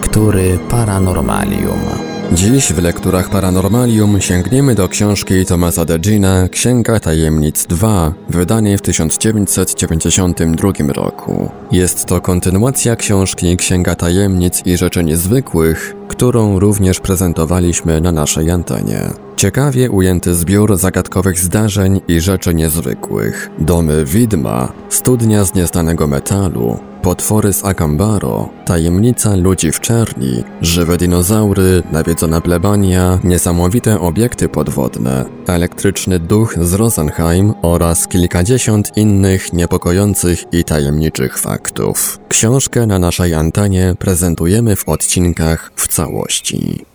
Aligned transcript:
Lektury 0.00 0.56
Paranormalium. 0.64 2.09
Dziś 2.32 2.72
w 2.72 2.82
lekturach 2.82 3.28
Paranormalium 3.30 4.20
sięgniemy 4.20 4.74
do 4.74 4.88
książki 4.88 5.46
Tomasa 5.46 5.84
Degina 5.84 6.48
Księga 6.48 7.00
Tajemnic 7.00 7.66
2, 7.66 8.14
wydanej 8.28 8.78
w 8.78 8.82
1992 8.82 10.72
roku. 10.92 11.50
Jest 11.72 12.06
to 12.06 12.20
kontynuacja 12.20 12.96
książki 12.96 13.56
Księga 13.56 13.94
Tajemnic 13.94 14.66
i 14.66 14.76
Rzeczy 14.76 15.04
Niezwykłych, 15.04 15.94
którą 16.08 16.58
również 16.58 17.00
prezentowaliśmy 17.00 18.00
na 18.00 18.12
naszej 18.12 18.50
antenie. 18.50 19.10
Ciekawie 19.36 19.90
ujęty 19.90 20.34
zbiór 20.34 20.76
zagadkowych 20.76 21.38
zdarzeń 21.38 22.00
i 22.08 22.20
rzeczy 22.20 22.54
niezwykłych. 22.54 23.50
Domy 23.58 24.04
widma, 24.04 24.72
studnia 24.88 25.44
z 25.44 25.54
nieznanego 25.54 26.06
metalu, 26.06 26.78
potwory 27.02 27.52
z 27.52 27.64
Akambaro, 27.64 28.48
tajemnica 28.66 29.36
ludzi 29.36 29.72
w 29.72 29.80
czerni, 29.80 30.44
żywe 30.60 30.96
dinozaury, 30.96 31.82
nawiedzona 32.20 32.40
plebania, 32.40 33.18
niesamowite 33.24 34.00
obiekty 34.00 34.48
podwodne, 34.48 35.24
elektryczny 35.46 36.18
duch 36.18 36.54
z 36.60 36.74
Rosenheim 36.74 37.54
oraz 37.62 38.08
kilkadziesiąt 38.08 38.96
innych 38.96 39.52
niepokojących 39.52 40.44
i 40.52 40.64
tajemniczych 40.64 41.38
faktów. 41.38 42.18
Książkę 42.28 42.86
na 42.86 42.98
naszej 42.98 43.34
antenie 43.34 43.94
prezentujemy 43.98 44.76
w 44.76 44.88
odcinkach 44.88 45.72
w 45.76 45.88
całości. 45.88 46.89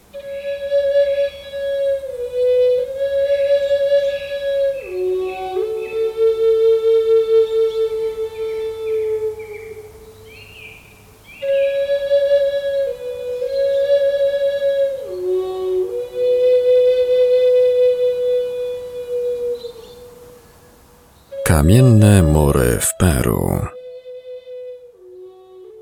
Kamienne 21.55 22.23
mury 22.23 22.77
w 22.81 22.97
Peru. 22.99 23.59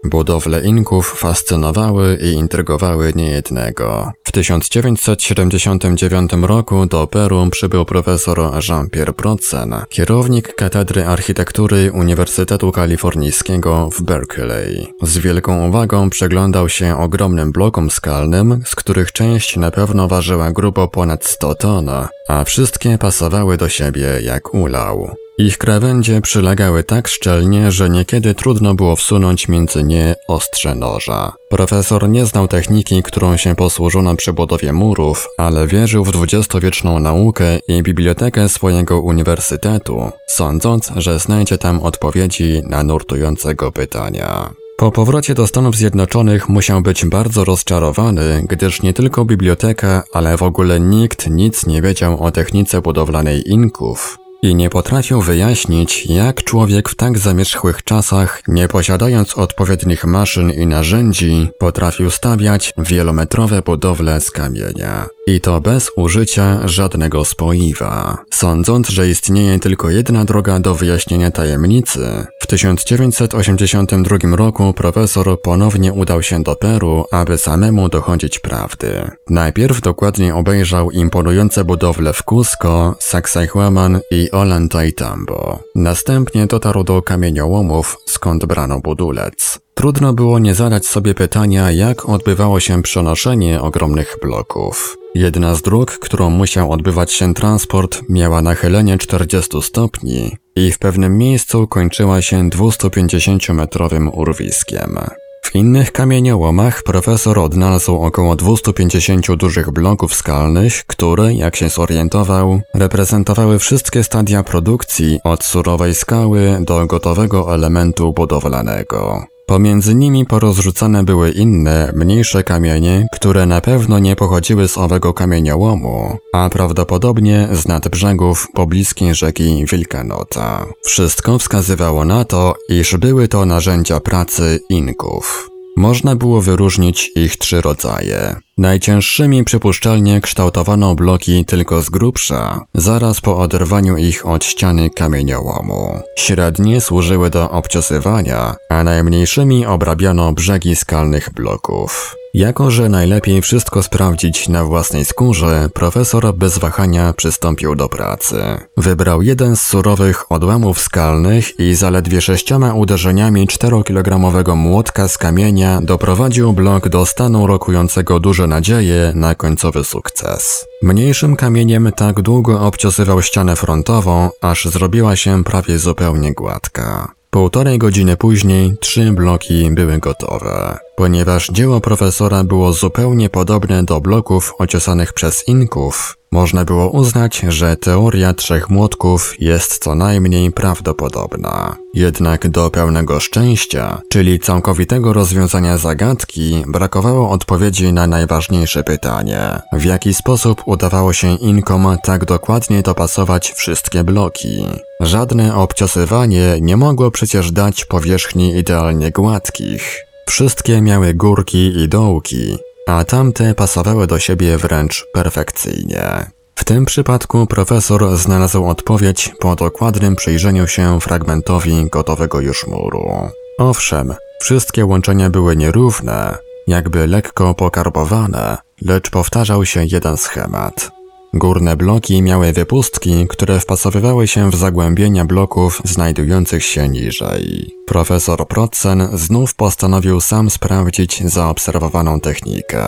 Budowle 0.04 0.62
Inków 0.62 1.14
fascynowały 1.18 2.18
i 2.22 2.32
intrygowały 2.32 3.14
niejednego. 3.16 4.12
W 4.24 4.32
1979 4.32 6.32
roku 6.42 6.86
do 6.86 7.08
Peru 7.08 7.48
przybył 7.52 7.86
profesor 7.86 8.40
Jean-Pierre 8.70 9.14
Procen, 9.14 9.76
kierownik 9.90 10.56
Katedry 10.56 11.06
Architektury 11.06 11.92
Uniwersytetu 11.92 12.72
Kalifornijskiego 12.72 13.90
w 13.90 14.02
Berkeley. 14.02 14.88
Z 15.02 15.18
wielką 15.18 15.68
uwagą 15.68 16.10
przeglądał 16.10 16.70
się 16.70 16.98
ogromnym 16.98 17.52
blokom 17.52 17.92
skalnym, 17.92 18.62
z 18.66 18.76
których 18.76 19.12
część 19.12 19.58
na 19.58 19.72
pewno 19.72 20.08
ważyła 20.08 20.52
grubo 20.52 20.88
ponad 20.88 21.26
100 21.26 21.56
ton, 21.56 21.90
a 22.28 22.44
wszystkie 22.44 22.98
pasowały 22.98 23.58
do 23.58 23.70
siebie 23.70 24.08
jak 24.22 24.54
ulał. 24.54 25.23
Ich 25.38 25.58
krawędzie 25.58 26.22
przylegały 26.22 26.84
tak 26.84 27.08
szczelnie, 27.08 27.72
że 27.72 27.90
niekiedy 27.90 28.36
trudno 28.36 28.76
było 28.76 28.96
wsunąć 28.96 29.48
między 29.48 29.84
nie 29.84 30.16
ostrze 30.28 30.76
noża. 30.76 31.34
Profesor 31.50 32.10
nie 32.10 32.26
znał 32.26 32.48
techniki, 32.48 33.04
którą 33.04 33.38
się 33.38 33.56
posłużono 33.56 34.16
przy 34.16 34.34
budowie 34.34 34.74
murów, 34.74 35.28
ale 35.38 35.68
wierzył 35.68 36.06
w 36.06 36.12
dwudziestowieczną 36.12 37.00
naukę 37.00 37.60
i 37.68 37.84
bibliotekę 37.84 38.50
swojego 38.50 39.02
uniwersytetu, 39.02 40.12
sądząc, 40.28 40.92
że 40.96 41.20
znajdzie 41.20 41.58
tam 41.58 41.82
odpowiedzi 41.82 42.62
na 42.70 42.84
nurtujące 42.84 43.56
go 43.56 43.72
pytania. 43.72 44.54
Po 44.78 44.92
powrocie 44.92 45.34
do 45.34 45.48
Stanów 45.48 45.76
Zjednoczonych 45.76 46.50
musiał 46.50 46.82
być 46.82 47.06
bardzo 47.06 47.46
rozczarowany, 47.46 48.46
gdyż 48.50 48.82
nie 48.82 48.94
tylko 48.94 49.26
biblioteka, 49.26 50.04
ale 50.14 50.38
w 50.38 50.44
ogóle 50.44 50.80
nikt 50.80 51.30
nic 51.30 51.66
nie 51.66 51.82
wiedział 51.82 52.24
o 52.24 52.32
technice 52.32 52.82
budowlanej 52.82 53.52
Inków, 53.52 54.18
i 54.44 54.56
nie 54.56 54.70
potrafił 54.70 55.22
wyjaśnić, 55.22 56.06
jak 56.06 56.44
człowiek 56.44 56.90
w 56.90 56.96
tak 56.96 57.18
zamierzchłych 57.18 57.84
czasach, 57.84 58.42
nie 58.48 58.68
posiadając 58.68 59.38
odpowiednich 59.38 60.06
maszyn 60.06 60.52
i 60.52 60.68
narzędzi, 60.68 61.50
potrafił 61.60 62.12
stawiać 62.12 62.74
wielometrowe 62.78 63.62
budowle 63.62 64.22
z 64.22 64.32
kamienia. 64.32 65.06
I 65.28 65.42
to 65.42 65.62
bez 65.62 65.92
użycia 65.96 66.68
żadnego 66.68 67.26
spoiwa. 67.26 68.18
Sądząc, 68.34 68.90
że 68.90 69.10
istnieje 69.10 69.60
tylko 69.60 69.90
jedna 69.90 70.26
droga 70.26 70.60
do 70.60 70.76
wyjaśnienia 70.76 71.32
tajemnicy, 71.32 72.26
w 72.40 72.48
1982 72.48 74.36
roku 74.36 74.74
profesor 74.74 75.42
ponownie 75.42 75.94
udał 75.94 76.24
się 76.24 76.44
do 76.44 76.56
Peru, 76.56 77.06
aby 77.12 77.38
samemu 77.38 77.90
dochodzić 77.90 78.40
prawdy. 78.40 79.12
Najpierw 79.30 79.82
dokładnie 79.82 80.36
obejrzał 80.36 80.92
imponujące 80.92 81.64
budowle 81.64 82.14
w 82.14 82.24
Cusco, 82.24 82.96
Sacsayhuaman 83.00 84.00
i 84.12 84.32
Ollantaytambo. 84.32 85.60
Następnie 85.76 86.48
dotarł 86.48 86.84
do 86.84 87.02
kamieniołomów, 87.02 87.98
skąd 88.06 88.46
brano 88.46 88.80
budulec. 88.80 89.60
Trudno 89.74 90.14
było 90.14 90.40
nie 90.40 90.56
zadać 90.56 90.86
sobie 90.86 91.14
pytania, 91.14 91.72
jak 91.72 92.10
odbywało 92.10 92.60
się 92.60 92.82
przenoszenie 92.82 93.62
ogromnych 93.62 94.16
bloków. 94.22 94.98
Jedna 95.16 95.56
z 95.56 95.62
dróg, 95.62 95.92
którą 95.92 96.30
musiał 96.30 96.72
odbywać 96.72 97.14
się 97.14 97.34
transport, 97.34 98.02
miała 98.10 98.42
nachylenie 98.42 98.98
40 98.98 99.62
stopni 99.62 100.38
i 100.56 100.72
w 100.72 100.80
pewnym 100.80 101.18
miejscu 101.18 101.68
kończyła 101.68 102.22
się 102.22 102.50
250-metrowym 102.50 104.10
urwiskiem. 104.14 105.00
W 105.44 105.56
innych 105.56 105.92
kamieniołomach 105.92 106.84
profesor 106.84 107.40
odnalazł 107.40 107.96
około 107.96 108.36
250 108.36 109.36
dużych 109.36 109.72
bloków 109.72 110.14
skalnych, 110.14 110.86
które, 110.88 111.34
jak 111.34 111.56
się 111.56 111.70
zorientował, 111.70 112.62
reprezentowały 112.74 113.60
wszystkie 113.60 114.04
stadia 114.04 114.44
produkcji 114.44 115.20
od 115.24 115.44
surowej 115.44 115.96
skały 115.96 116.58
do 116.62 116.86
gotowego 116.86 117.54
elementu 117.54 118.14
budowlanego. 118.14 119.33
Pomiędzy 119.46 119.96
nimi 119.96 120.26
porozrzucane 120.26 121.04
były 121.04 121.32
inne, 121.32 121.92
mniejsze 121.96 122.44
kamienie, 122.44 123.08
które 123.14 123.46
na 123.46 123.62
pewno 123.62 124.00
nie 124.00 124.16
pochodziły 124.16 124.68
z 124.68 124.78
owego 124.78 125.14
kamieniołomu, 125.14 126.18
a 126.34 126.50
prawdopodobnie 126.50 127.48
z 127.52 127.68
nadbrzegów 127.68 128.48
pobliskiej 128.54 129.16
rzeki 129.16 129.66
Wilkanota. 129.72 130.66
Wszystko 130.84 131.40
wskazywało 131.40 132.06
na 132.06 132.26
to, 132.26 132.56
iż 132.70 132.98
były 132.98 133.28
to 133.28 133.46
narzędzia 133.46 134.00
pracy 134.00 134.60
Inków. 134.70 135.50
Można 135.78 136.16
było 136.16 136.42
wyróżnić 136.42 137.12
ich 137.16 137.38
trzy 137.38 137.62
rodzaje. 137.62 138.36
Najcięższymi 138.58 139.44
przypuszczalnie 139.44 140.22
kształtowano 140.22 140.96
bloki 140.96 141.46
tylko 141.46 141.82
z 141.82 141.90
grubsza, 141.90 142.66
zaraz 142.74 143.22
po 143.22 143.38
oderwaniu 143.38 143.98
ich 143.98 144.26
od 144.26 144.46
ściany 144.46 144.90
kamieniołomu. 144.90 146.00
Średnie 146.18 146.82
służyły 146.82 147.30
do 147.30 147.52
obciosywania, 147.52 148.56
a 148.70 148.84
najmniejszymi 148.84 149.66
obrabiano 149.66 150.34
brzegi 150.34 150.76
skalnych 150.76 151.30
bloków. 151.34 152.16
Jako, 152.34 152.72
że 152.72 152.90
najlepiej 152.90 153.42
wszystko 153.42 153.84
sprawdzić 153.84 154.50
na 154.50 154.66
własnej 154.66 155.06
skórze, 155.06 155.70
profesor 155.74 156.34
bez 156.36 156.58
wahania 156.58 157.14
przystąpił 157.14 157.76
do 157.76 157.90
pracy. 157.90 158.44
Wybrał 158.78 159.22
jeden 159.22 159.56
z 159.56 159.62
surowych 159.62 160.32
odłamów 160.32 160.80
skalnych 160.80 161.60
i 161.60 161.76
zaledwie 161.76 162.22
sześcioma 162.22 162.74
uderzeniami 162.74 163.48
4-kilogramowego 163.48 164.56
młotka 164.56 165.08
z 165.08 165.18
kamienia 165.18 165.82
doprowadził 165.82 166.54
blok 166.54 166.90
do 166.90 167.06
stanu 167.06 167.48
rokującego 167.48 168.20
duże 168.44 168.56
nadzieje 168.56 169.12
na 169.16 169.36
końcowy 169.36 169.84
sukces. 169.84 170.66
Mniejszym 170.82 171.36
kamieniem 171.36 171.92
tak 171.96 172.22
długo 172.22 172.62
obciosywał 172.62 173.22
ścianę 173.22 173.56
frontową, 173.56 174.30
aż 174.42 174.66
zrobiła 174.66 175.16
się 175.16 175.44
prawie 175.44 175.80
zupełnie 175.80 176.34
gładka. 176.34 177.12
Półtorej 177.30 177.78
godziny 177.78 178.18
później 178.18 178.78
trzy 178.82 179.12
bloki 179.12 179.72
były 179.72 180.00
gotowe. 180.00 180.78
Ponieważ 180.96 181.48
dzieło 181.48 181.82
profesora 181.82 182.44
było 182.44 182.74
zupełnie 182.74 183.30
podobne 183.30 183.84
do 183.84 184.02
bloków 184.02 184.54
ociosanych 184.58 185.14
przez 185.14 185.48
Inków, 185.48 186.18
można 186.34 186.66
było 186.66 186.90
uznać, 186.90 187.42
że 187.48 187.78
teoria 187.78 188.34
trzech 188.34 188.70
młotków 188.70 189.34
jest 189.40 189.84
co 189.84 189.96
najmniej 189.96 190.52
prawdopodobna. 190.52 191.76
Jednak 191.94 192.48
do 192.48 192.70
pełnego 192.70 193.20
szczęścia, 193.20 194.02
czyli 194.10 194.40
całkowitego 194.40 195.14
rozwiązania 195.14 195.78
zagadki, 195.78 196.64
brakowało 196.68 197.30
odpowiedzi 197.30 197.94
na 197.94 198.08
najważniejsze 198.08 198.84
pytanie. 198.84 199.42
W 199.74 199.86
jaki 199.86 200.14
sposób 200.14 200.62
udawało 200.66 201.14
się 201.14 201.36
Inkom 201.36 201.98
tak 202.04 202.26
dokładnie 202.26 202.82
dopasować 202.82 203.52
wszystkie 203.52 204.04
bloki? 204.04 204.68
Żadne 205.00 205.56
obciosywanie 205.56 206.58
nie 206.62 206.78
mogło 206.78 207.12
przecież 207.12 207.52
dać 207.52 207.86
powierzchni 207.86 208.56
idealnie 208.56 209.12
gładkich. 209.12 210.13
Wszystkie 210.28 210.82
miały 210.82 211.14
górki 211.14 211.78
i 211.78 211.90
dołki, 211.90 212.58
a 212.88 213.04
tamte 213.04 213.56
pasowały 213.56 214.08
do 214.08 214.20
siebie 214.20 214.58
wręcz 214.58 215.06
perfekcyjnie. 215.14 216.32
W 216.56 216.64
tym 216.64 216.86
przypadku 216.86 217.48
profesor 217.48 218.18
znalazł 218.18 218.66
odpowiedź 218.66 219.32
po 219.40 219.56
dokładnym 219.56 220.16
przyjrzeniu 220.16 220.68
się 220.68 221.00
fragmentowi 221.02 221.90
gotowego 221.92 222.42
już 222.42 222.68
muru. 222.68 223.30
Owszem, 223.58 224.14
wszystkie 224.42 224.86
łączenia 224.86 225.30
były 225.30 225.56
nierówne, 225.56 226.38
jakby 226.68 227.08
lekko 227.08 227.54
pokarbowane, 227.54 228.58
lecz 228.82 229.10
powtarzał 229.10 229.66
się 229.66 229.86
jeden 229.92 230.18
schemat. 230.18 230.92
Górne 231.34 231.76
bloki 231.76 232.22
miały 232.22 232.54
wypustki, 232.54 233.28
które 233.30 233.60
wpasowywały 233.60 234.28
się 234.28 234.50
w 234.50 234.56
zagłębienia 234.56 235.26
bloków 235.26 235.82
znajdujących 235.86 236.64
się 236.64 236.90
niżej. 236.90 237.76
Profesor 237.88 238.48
Procen 238.48 239.08
znów 239.14 239.56
postanowił 239.56 240.22
sam 240.22 240.50
sprawdzić 240.50 241.24
zaobserwowaną 241.26 242.20
technikę. 242.20 242.84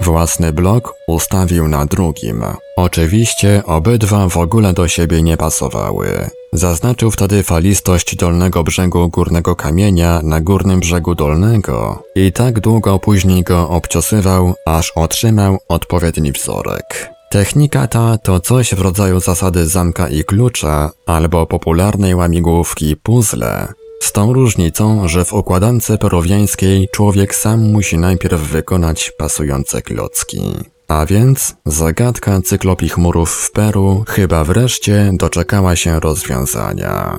Własny 0.00 0.52
blok 0.52 0.94
ustawił 1.08 1.68
na 1.68 1.86
drugim. 1.86 2.44
Oczywiście 2.76 3.62
obydwa 3.66 4.28
w 4.28 4.36
ogóle 4.36 4.72
do 4.72 4.88
siebie 4.88 5.22
nie 5.22 5.36
pasowały. 5.36 6.30
Zaznaczył 6.52 7.10
wtedy 7.10 7.42
falistość 7.42 8.16
dolnego 8.16 8.64
brzegu 8.64 9.08
górnego 9.08 9.56
kamienia 9.56 10.20
na 10.22 10.40
górnym 10.40 10.80
brzegu 10.80 11.14
dolnego 11.14 12.02
i 12.14 12.32
tak 12.32 12.60
długo 12.60 12.98
później 12.98 13.42
go 13.42 13.68
obciosywał, 13.68 14.54
aż 14.66 14.92
otrzymał 14.96 15.58
odpowiedni 15.68 16.32
wzorek. 16.32 17.17
Technika 17.30 17.86
ta 17.86 18.18
to 18.18 18.40
coś 18.40 18.74
w 18.74 18.80
rodzaju 18.80 19.20
zasady 19.20 19.66
zamka 19.66 20.08
i 20.08 20.24
klucza 20.24 20.90
albo 21.06 21.46
popularnej 21.46 22.14
łamigłówki 22.14 22.96
puzzle, 22.96 23.68
z 24.02 24.12
tą 24.12 24.32
różnicą, 24.32 25.08
że 25.08 25.24
w 25.24 25.32
układance 25.32 25.92
peruwiańskiej 26.00 26.88
człowiek 26.92 27.34
sam 27.34 27.72
musi 27.72 27.98
najpierw 27.98 28.40
wykonać 28.40 29.12
pasujące 29.18 29.82
klocki. 29.82 30.42
A 30.88 31.06
więc 31.06 31.54
zagadka 31.66 32.40
cyklopich 32.40 32.98
murów 32.98 33.30
w 33.30 33.50
Peru 33.50 34.04
chyba 34.08 34.44
wreszcie 34.44 35.10
doczekała 35.12 35.76
się 35.76 36.00
rozwiązania. 36.00 37.18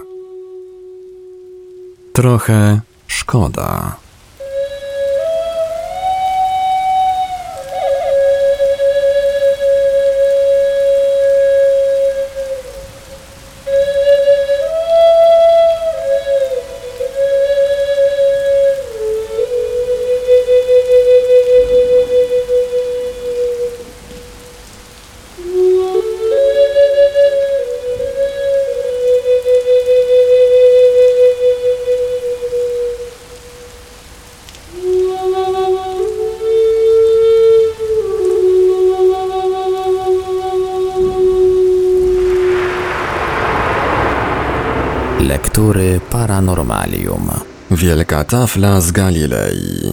Trochę 2.13 2.81
szkoda. 3.07 3.95
Wielka 47.89 48.23
tafla 48.23 48.81
z 48.81 48.91
Galilei. 48.91 49.88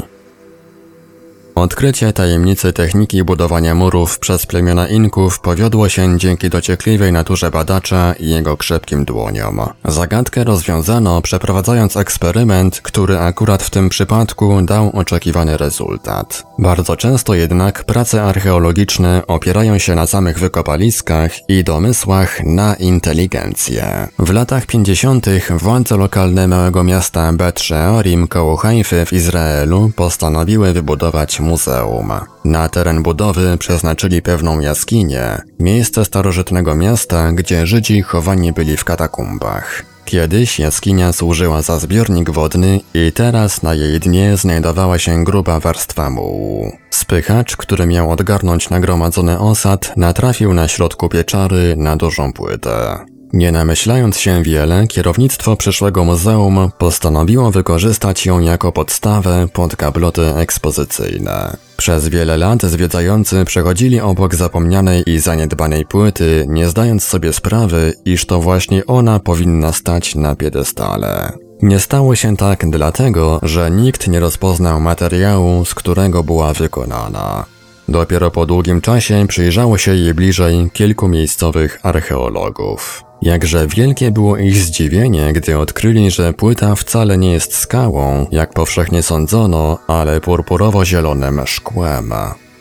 Odkrycie 1.66 2.12
tajemnicy 2.12 2.72
techniki 2.72 3.24
budowania 3.24 3.74
murów 3.74 4.18
przez 4.18 4.46
plemiona 4.46 4.88
Inków 4.88 5.40
powiodło 5.40 5.88
się 5.88 6.18
dzięki 6.18 6.50
dociekliwej 6.50 7.12
naturze 7.12 7.50
badacza 7.50 8.12
i 8.12 8.30
jego 8.30 8.56
krzepkim 8.56 9.04
dłoniom. 9.04 9.60
Zagadkę 9.84 10.44
rozwiązano 10.44 11.22
przeprowadzając 11.22 11.96
eksperyment, 11.96 12.80
który 12.80 13.18
akurat 13.18 13.62
w 13.62 13.70
tym 13.70 13.88
przypadku 13.88 14.62
dał 14.62 14.90
oczekiwany 14.96 15.56
rezultat. 15.56 16.46
Bardzo 16.58 16.96
często 16.96 17.34
jednak 17.34 17.84
prace 17.84 18.22
archeologiczne 18.22 19.22
opierają 19.26 19.78
się 19.78 19.94
na 19.94 20.06
samych 20.06 20.38
wykopaliskach 20.38 21.48
i 21.48 21.64
domysłach 21.64 22.44
na 22.44 22.74
inteligencję. 22.74 24.08
W 24.18 24.32
latach 24.32 24.66
50. 24.66 25.26
władze 25.50 25.96
lokalne 25.96 26.48
małego 26.48 26.84
miasta 26.84 27.32
Bet 27.32 27.60
Sheorim 27.60 28.28
koło 28.28 28.56
Haify 28.56 29.06
w 29.06 29.12
Izraelu 29.12 29.90
postanowiły 29.96 30.72
wybudować 30.72 31.40
muzeum. 31.56 32.12
Na 32.44 32.68
teren 32.68 33.02
budowy 33.02 33.58
przeznaczyli 33.58 34.22
pewną 34.22 34.60
jaskinię, 34.60 35.42
miejsce 35.60 36.04
starożytnego 36.04 36.74
miasta, 36.74 37.32
gdzie 37.32 37.66
Żydzi 37.66 38.02
chowani 38.02 38.52
byli 38.52 38.76
w 38.76 38.84
katakumbach. 38.84 39.84
Kiedyś 40.04 40.58
jaskinia 40.58 41.12
służyła 41.12 41.62
za 41.62 41.78
zbiornik 41.78 42.30
wodny 42.30 42.80
i 42.94 43.12
teraz 43.12 43.62
na 43.62 43.74
jej 43.74 44.00
dnie 44.00 44.36
znajdowała 44.36 44.98
się 44.98 45.24
gruba 45.24 45.60
warstwa 45.60 46.10
mułu. 46.10 46.72
Spychacz, 46.90 47.56
który 47.56 47.86
miał 47.86 48.10
odgarnąć 48.10 48.70
nagromadzony 48.70 49.38
osad, 49.38 49.92
natrafił 49.96 50.54
na 50.54 50.68
środku 50.68 51.08
pieczary 51.08 51.74
na 51.76 51.96
dużą 51.96 52.32
płytę. 52.32 53.06
Nie 53.32 53.52
namyślając 53.52 54.18
się 54.18 54.42
wiele, 54.42 54.86
kierownictwo 54.86 55.56
przyszłego 55.56 56.04
muzeum 56.04 56.70
postanowiło 56.78 57.50
wykorzystać 57.50 58.26
ją 58.26 58.40
jako 58.40 58.72
podstawę 58.72 59.48
pod 59.52 59.74
gabloty 59.74 60.34
ekspozycyjne. 60.34 61.56
Przez 61.76 62.08
wiele 62.08 62.36
lat 62.36 62.62
zwiedzający 62.62 63.44
przechodzili 63.44 64.00
obok 64.00 64.34
zapomnianej 64.34 65.02
i 65.06 65.18
zaniedbanej 65.18 65.86
płyty, 65.86 66.46
nie 66.48 66.68
zdając 66.68 67.04
sobie 67.04 67.32
sprawy, 67.32 67.94
iż 68.04 68.26
to 68.26 68.40
właśnie 68.40 68.86
ona 68.86 69.18
powinna 69.18 69.72
stać 69.72 70.14
na 70.14 70.36
piedestale. 70.36 71.32
Nie 71.62 71.80
stało 71.80 72.14
się 72.14 72.36
tak 72.36 72.70
dlatego, 72.70 73.40
że 73.42 73.70
nikt 73.70 74.08
nie 74.08 74.20
rozpoznał 74.20 74.80
materiału, 74.80 75.64
z 75.64 75.74
którego 75.74 76.22
była 76.22 76.52
wykonana. 76.52 77.44
Dopiero 77.88 78.30
po 78.30 78.46
długim 78.46 78.80
czasie 78.80 79.26
przyjrzało 79.28 79.78
się 79.78 79.94
jej 79.94 80.14
bliżej 80.14 80.70
kilku 80.72 81.08
miejscowych 81.08 81.78
archeologów. 81.82 83.05
Jakże 83.22 83.66
wielkie 83.66 84.10
było 84.10 84.36
ich 84.36 84.56
zdziwienie, 84.56 85.32
gdy 85.32 85.58
odkryli, 85.58 86.10
że 86.10 86.32
płyta 86.32 86.74
wcale 86.74 87.18
nie 87.18 87.32
jest 87.32 87.54
skałą, 87.54 88.26
jak 88.30 88.52
powszechnie 88.52 89.02
sądzono, 89.02 89.78
ale 89.86 90.20
purpurowo-zielonym 90.20 91.46
szkłem. 91.46 92.12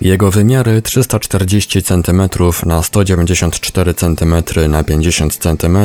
Jego 0.01 0.31
wymiary 0.31 0.81
340 0.81 1.83
cm 1.83 2.21
na 2.65 2.83
194 2.83 3.93
cm 3.93 4.35
na 4.69 4.83
50 4.83 5.37
cm 5.37 5.77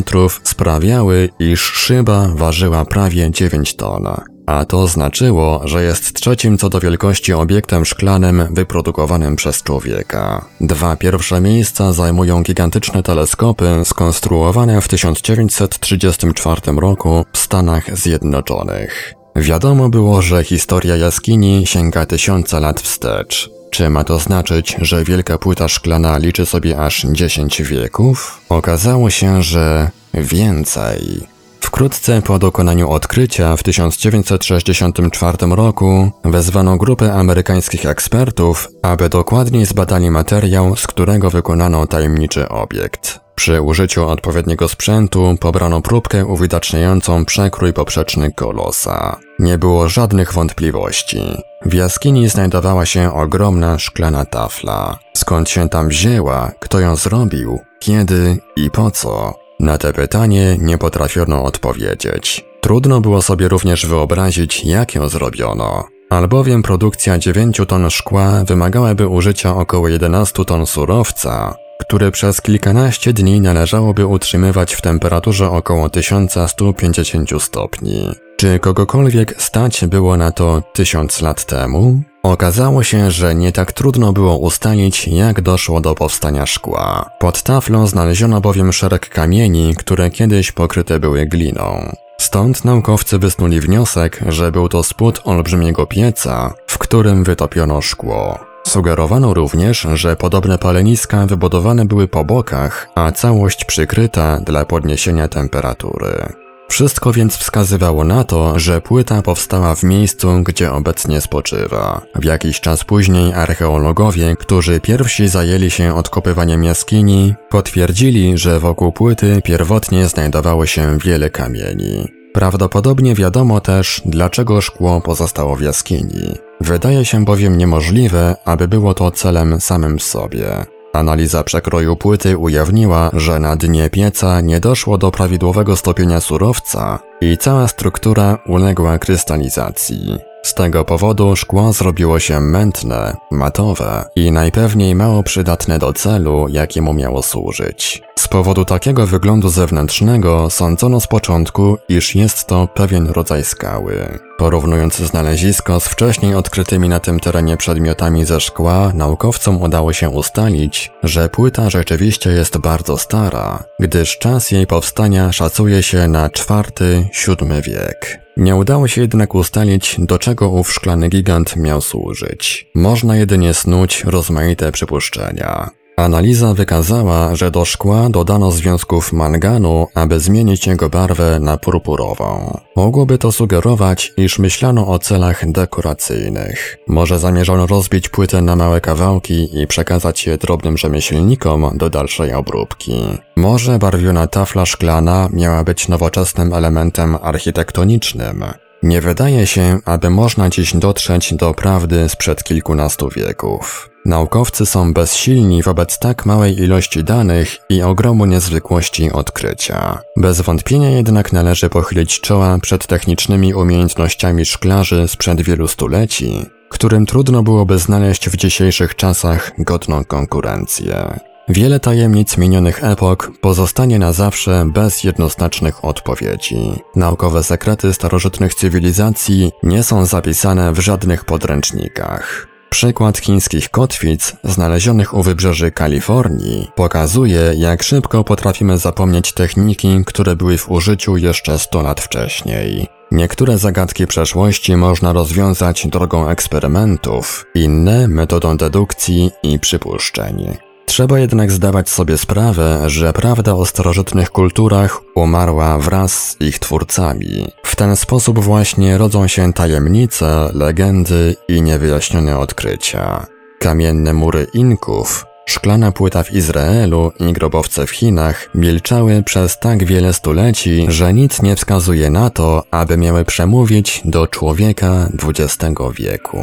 sprawiały, 0.45 1.29
iż 1.39 1.61
szyba 1.61 2.29
ważyła 2.35 2.85
prawie 2.85 3.31
9 3.31 3.75
ton 3.77 4.09
a 4.51 4.65
to 4.65 4.87
znaczyło, 4.87 5.61
że 5.65 5.85
jest 5.85 6.13
trzecim 6.15 6.59
co 6.59 6.69
do 6.69 6.81
wielkości 6.81 7.33
obiektem 7.33 7.85
szklanym 7.85 8.49
wyprodukowanym 8.51 9.37
przez 9.37 9.63
człowieka. 9.63 10.45
Dwa 10.61 10.97
pierwsze 10.97 11.41
miejsca 11.41 11.93
zajmują 11.93 12.43
gigantyczne 12.43 13.03
teleskopy 13.03 13.81
skonstruowane 13.85 14.81
w 14.81 14.89
1934 14.89 16.61
roku 16.77 17.25
w 17.33 17.39
Stanach 17.39 17.99
Zjednoczonych. 17.99 19.15
Wiadomo 19.37 19.89
było, 19.89 20.23
że 20.23 20.45
historia 20.45 20.97
jaskini 20.97 21.67
sięga 21.67 22.07
tysiące 22.07 22.61
lat 22.61 22.81
wstecz. 22.81 23.51
Czy 23.71 23.91
ma 23.91 24.05
to 24.05 24.19
znaczyć, 24.19 24.77
że 24.81 25.05
wielka 25.05 25.39
płyta 25.39 25.69
szklana 25.69 26.19
liczy 26.19 26.47
sobie 26.47 26.81
aż 26.81 27.07
10 27.13 27.63
wieków? 27.63 28.41
Okazało 28.49 29.11
się, 29.11 29.43
że 29.43 29.91
więcej. 30.15 31.30
Wkrótce 31.71 32.23
po 32.23 32.39
dokonaniu 32.39 32.91
odkrycia 32.91 33.57
w 33.57 33.63
1964 33.63 35.39
roku 35.51 36.11
wezwano 36.25 36.77
grupę 36.77 37.13
amerykańskich 37.13 37.87
ekspertów, 37.87 38.69
aby 38.83 39.09
dokładniej 39.09 39.67
zbadali 39.67 40.11
materiał, 40.11 40.77
z 40.77 40.87
którego 40.87 41.31
wykonano 41.31 41.87
tajemniczy 41.87 42.49
obiekt. 42.49 43.21
Przy 43.35 43.63
użyciu 43.63 44.09
odpowiedniego 44.09 44.69
sprzętu 44.69 45.37
pobrano 45.41 45.83
próbkę 45.83 46.27
uwidaczniającą 46.27 47.25
przekrój 47.25 47.73
poprzeczny 47.73 48.33
kolosa. 48.33 49.17
Nie 49.39 49.59
było 49.59 49.89
żadnych 49.89 50.33
wątpliwości. 50.33 51.43
W 51.67 51.75
jaskini 51.75 52.29
znajdowała 52.29 52.87
się 52.87 53.15
ogromna 53.15 53.79
szklana 53.79 54.25
tafla. 54.25 54.99
Skąd 55.17 55.49
się 55.49 55.69
tam 55.69 55.89
wzięła, 55.89 56.51
kto 56.61 56.81
ją 56.81 56.97
zrobił, 56.97 57.59
kiedy 57.81 58.39
i 58.57 58.71
po 58.71 58.91
co? 58.91 59.40
Na 59.61 59.79
te 59.79 59.93
pytanie 59.93 60.57
nie 60.61 60.79
potrafiono 60.79 61.45
odpowiedzieć. 61.45 62.45
Trudno 62.61 63.01
było 63.01 63.23
sobie 63.23 63.49
również 63.49 63.87
wyobrazić, 63.87 64.65
jak 64.65 64.95
ją 64.95 65.09
zrobiono. 65.09 65.85
Albowiem 66.11 66.63
produkcja 66.63 67.19
9 67.19 67.61
ton 67.69 67.91
szkła 67.91 68.45
wymagałaby 68.45 69.09
użycia 69.09 69.57
około 69.57 69.89
11 69.89 70.45
ton 70.45 70.67
surowca, 70.67 71.55
który 71.81 72.11
przez 72.11 72.43
kilkanaście 72.43 73.13
dni 73.13 73.41
należałoby 73.41 74.07
utrzymywać 74.07 74.75
w 74.75 74.81
temperaturze 74.81 75.51
około 75.51 75.91
1150 75.91 77.43
stopni. 77.43 78.09
Czy 78.37 78.59
kogokolwiek 78.59 79.43
stać 79.43 79.85
było 79.87 80.17
na 80.17 80.33
to 80.33 80.63
tysiąc 80.73 81.21
lat 81.21 81.45
temu? 81.45 82.03
Okazało 82.23 82.83
się, 82.83 83.11
że 83.11 83.35
nie 83.35 83.53
tak 83.53 83.73
trudno 83.73 84.13
było 84.13 84.37
ustalić, 84.37 85.09
jak 85.09 85.41
doszło 85.41 85.81
do 85.81 85.95
powstania 85.95 86.47
szkła. 86.47 87.11
Pod 87.19 87.43
taflą 87.43 87.87
znaleziono 87.87 88.41
bowiem 88.41 88.73
szereg 88.73 89.09
kamieni, 89.09 89.75
które 89.77 90.11
kiedyś 90.11 90.53
pokryte 90.53 91.01
były 91.01 91.27
gliną. 91.27 91.97
Stąd 92.21 92.65
naukowcy 92.65 93.19
wysnuli 93.19 93.61
wniosek, 93.61 94.21
że 94.29 94.53
był 94.53 94.69
to 94.69 94.83
spód 94.83 95.21
olbrzymiego 95.25 95.87
pieca, 95.87 96.55
w 96.67 96.79
którym 96.79 97.25
wytopiono 97.25 97.81
szkło. 97.81 98.39
Sugerowano 98.67 99.35
również, 99.35 99.87
że 99.95 100.17
podobne 100.17 100.59
paleniska 100.59 101.27
wybudowane 101.27 101.85
były 101.85 102.09
po 102.09 102.25
bokach, 102.25 102.89
a 102.95 103.13
całość 103.13 103.65
przykryta 103.65 104.41
dla 104.41 104.65
podniesienia 104.65 105.29
temperatury. 105.29 106.33
Wszystko 106.71 107.13
więc 107.13 107.37
wskazywało 107.37 108.05
na 108.05 108.25
to, 108.25 108.59
że 108.59 108.81
płyta 108.81 109.23
powstała 109.23 109.75
w 109.75 109.83
miejscu, 109.83 110.43
gdzie 110.43 110.73
obecnie 110.73 111.21
spoczywa. 111.21 112.03
W 112.15 112.25
jakiś 112.25 112.61
czas 112.61 112.85
później 112.85 113.35
archeologowie, 113.35 114.37
którzy 114.37 114.81
pierwsi 114.81 115.29
zajęli 115.29 115.71
się 115.71 115.95
odkopywaniem 115.95 116.65
jaskini, 116.65 117.35
potwierdzili, 117.49 118.39
że 118.39 118.61
wokół 118.61 118.93
płyty 118.93 119.43
pierwotnie 119.45 120.09
znajdowało 120.09 120.67
się 120.67 120.99
wiele 120.99 121.31
kamieni. 121.31 122.09
Prawdopodobnie 122.33 123.15
wiadomo 123.15 123.61
też, 123.61 124.03
dlaczego 124.05 124.61
szkło 124.61 125.01
pozostało 125.01 125.57
w 125.57 125.61
jaskini. 125.61 126.35
Wydaje 126.61 127.05
się 127.05 127.25
bowiem 127.25 127.59
niemożliwe, 127.59 128.37
aby 128.45 128.69
było 128.69 128.95
to 128.95 129.11
celem 129.11 129.61
samym 129.61 130.01
sobie. 130.01 130.65
Analiza 130.93 131.45
przekroju 131.45 131.97
płyty 131.97 132.39
ujawniła, 132.39 133.11
że 133.13 133.39
na 133.39 133.57
dnie 133.57 133.91
pieca 133.91 134.41
nie 134.41 134.61
doszło 134.61 134.99
do 134.99 135.11
prawidłowego 135.11 135.77
stopienia 135.77 136.21
surowca 136.21 136.99
i 137.21 137.39
cała 137.39 137.69
struktura 137.69 138.39
uległa 138.47 138.99
krystalizacji. 138.99 140.30
Z 140.43 140.55
tego 140.55 140.85
powodu 140.85 141.37
szkło 141.37 141.73
zrobiło 141.73 142.21
się 142.21 142.41
mętne, 142.41 143.17
matowe 143.31 144.05
i 144.17 144.33
najpewniej 144.33 144.95
mało 144.95 145.23
przydatne 145.23 145.79
do 145.79 145.93
celu, 145.93 146.47
jakiemu 146.49 146.95
miało 146.95 147.23
służyć. 147.23 148.03
Z 148.19 148.29
powodu 148.29 148.65
takiego 148.65 149.07
wyglądu 149.07 149.49
zewnętrznego 149.49 150.51
sądzono 150.51 151.01
z 151.01 151.07
początku, 151.07 151.79
iż 151.89 152.15
jest 152.15 152.47
to 152.47 152.69
pewien 152.75 153.07
rodzaj 153.07 153.45
skały. 153.45 154.19
Porównując 154.39 154.97
znalezisko 154.97 155.81
z 155.81 155.89
wcześniej 155.89 156.35
odkrytymi 156.35 156.89
na 156.89 157.01
tym 157.01 157.21
terenie 157.21 157.57
przedmiotami 157.57 158.25
ze 158.25 158.41
szkła, 158.41 158.93
naukowcom 158.95 159.63
udało 159.63 159.93
się 159.93 160.09
ustalić, 160.09 160.91
że 161.03 161.29
płyta 161.29 161.71
rzeczywiście 161.71 162.31
jest 162.31 162.59
bardzo 162.59 162.99
stara, 162.99 163.65
gdyż 163.81 164.19
czas 164.19 164.51
jej 164.51 164.67
powstania 164.67 165.33
szacuje 165.33 165.83
się 165.83 166.09
na 166.09 166.27
IV-VII 166.27 167.63
wiek. 167.63 168.20
Nie 168.37 168.57
udało 168.57 168.89
się 168.89 169.01
jednak 169.01 169.35
ustalić, 169.35 169.97
do 169.99 170.19
czego 170.19 170.49
ów 170.49 170.73
szklany 170.73 171.09
gigant 171.09 171.57
miał 171.57 171.81
służyć. 171.81 172.71
Można 172.75 173.17
jedynie 173.17 173.55
snuć 173.55 174.05
rozmaite 174.05 174.73
przypuszczenia. 174.73 175.80
Analiza 176.01 176.55
wykazała, 176.55 177.35
że 177.35 177.51
do 177.51 177.65
szkła 177.65 178.09
dodano 178.11 178.51
związków 178.51 179.13
manganu, 179.13 179.87
aby 179.95 180.21
zmienić 180.21 180.67
jego 180.67 180.89
barwę 180.89 181.41
na 181.41 181.57
purpurową. 181.57 182.59
Mogłoby 182.77 183.19
to 183.19 183.33
sugerować, 183.33 184.13
iż 184.17 184.39
myślano 184.39 184.89
o 184.89 184.99
celach 184.99 185.51
dekoracyjnych. 185.51 186.77
Może 186.89 187.19
zamierzono 187.19 187.67
rozbić 187.67 188.09
płytę 188.09 188.43
na 188.43 188.57
małe 188.57 188.81
kawałki 188.81 189.61
i 189.61 189.67
przekazać 189.67 190.27
je 190.27 190.39
drobnym 190.39 190.79
rzemieślnikom 190.79 191.71
do 191.75 191.91
dalszej 191.91 192.35
obróbki. 192.35 193.19
Może 193.37 193.79
barwiona 193.79 194.27
tafla 194.27 194.67
szklana 194.67 195.29
miała 195.33 195.65
być 195.65 195.89
nowoczesnym 195.89 196.53
elementem 196.53 197.17
architektonicznym. 197.23 198.45
Nie 198.83 199.01
wydaje 199.01 199.47
się, 199.47 199.79
aby 199.85 200.11
można 200.11 200.51
dziś 200.51 200.77
dotrzeć 200.77 201.35
do 201.35 201.55
prawdy 201.55 202.09
sprzed 202.09 202.45
kilkunastu 202.45 203.09
wieków. 203.09 203.90
Naukowcy 204.11 204.67
są 204.67 204.93
bezsilni 204.93 205.63
wobec 205.63 205.99
tak 205.99 206.27
małej 206.27 206.59
ilości 206.59 207.05
danych 207.05 207.57
i 207.69 207.83
ogromu 207.83 208.27
niezwykłości 208.27 209.13
odkrycia. 209.13 209.99
Bez 210.17 210.41
wątpienia 210.41 210.91
jednak 210.91 211.33
należy 211.33 211.69
pochylić 211.69 212.21
czoła 212.21 212.59
przed 212.59 212.87
technicznymi 212.87 213.55
umiejętnościami 213.55 214.45
szklarzy 214.45 215.09
sprzed 215.09 215.43
wielu 215.43 215.69
stuleci, 215.69 216.47
którym 216.69 217.07
trudno 217.07 217.43
byłoby 217.43 217.79
znaleźć 217.79 218.29
w 218.29 218.37
dzisiejszych 218.37 218.97
czasach 218.97 219.53
godną 219.59 220.05
konkurencję. 220.05 221.21
Wiele 221.49 221.81
tajemnic 221.81 222.39
minionych 222.39 222.85
epok 222.85 223.31
pozostanie 223.41 223.99
na 223.99 224.13
zawsze 224.13 224.67
bez 224.75 225.05
jednoznacznych 225.05 225.85
odpowiedzi. 225.85 226.73
Naukowe 226.97 227.43
sekrety 227.43 227.93
starożytnych 227.93 228.55
cywilizacji 228.55 229.53
nie 229.63 229.83
są 229.83 230.07
zapisane 230.07 230.73
w 230.73 230.79
żadnych 230.79 231.25
podręcznikach. 231.25 232.50
Przykład 232.71 233.19
chińskich 233.19 233.71
kotwic 233.71 234.37
znalezionych 234.45 235.15
u 235.15 235.23
wybrzeży 235.23 235.71
Kalifornii 235.71 236.69
pokazuje, 236.75 237.53
jak 237.57 237.83
szybko 237.83 238.25
potrafimy 238.25 238.79
zapomnieć 238.79 239.33
techniki, 239.33 240.03
które 240.07 240.37
były 240.37 240.59
w 240.59 240.71
użyciu 240.71 241.17
jeszcze 241.17 241.59
100 241.59 241.83
lat 241.83 242.01
wcześniej. 242.01 242.87
Niektóre 243.13 243.59
zagadki 243.59 244.07
przeszłości 244.07 244.77
można 244.77 245.13
rozwiązać 245.13 245.87
drogą 245.87 246.29
eksperymentów, 246.29 247.47
inne 247.55 248.09
metodą 248.09 248.57
dedukcji 248.57 249.31
i 249.43 249.59
przypuszczeń. 249.59 250.70
Trzeba 250.91 251.19
jednak 251.19 251.53
zdawać 251.53 251.89
sobie 251.89 252.19
sprawę, 252.19 252.83
że 252.87 253.13
prawda 253.13 253.55
o 253.55 253.67
starożytnych 253.67 254.31
kulturach 254.31 255.01
umarła 255.15 255.79
wraz 255.79 256.13
z 256.13 256.41
ich 256.41 256.59
twórcami. 256.59 257.53
W 257.63 257.77
ten 257.77 257.97
sposób 257.97 258.39
właśnie 258.39 258.99
rodzą 258.99 259.27
się 259.27 259.53
tajemnice, 259.53 260.51
legendy 260.55 261.37
i 261.49 261.63
niewyjaśnione 261.63 262.39
odkrycia. 262.39 263.27
Kamienne 263.59 264.13
mury 264.13 264.47
Inków, 264.55 265.27
szklana 265.47 265.93
płyta 265.93 266.23
w 266.23 266.33
Izraelu 266.33 267.13
i 267.21 267.33
grobowce 267.33 267.87
w 267.87 267.91
Chinach 267.91 268.49
milczały 268.55 269.23
przez 269.23 269.59
tak 269.59 269.85
wiele 269.85 270.13
stuleci, 270.13 270.87
że 270.89 271.15
nic 271.15 271.43
nie 271.43 271.57
wskazuje 271.57 272.11
na 272.11 272.31
to, 272.31 272.65
aby 272.71 272.97
miały 272.97 273.25
przemówić 273.25 274.03
do 274.05 274.27
człowieka 274.27 275.09
XX 275.23 275.81
wieku. 275.99 276.39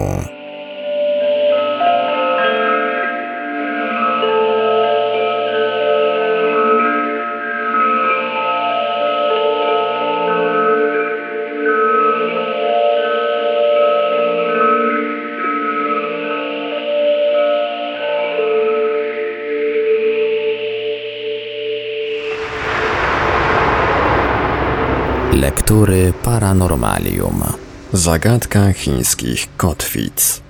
Lektury 25.67 26.13
Paranormalium. 26.24 27.43
Zagadka 27.93 28.74
chińskich 28.74 29.47
kotwic. 29.57 30.41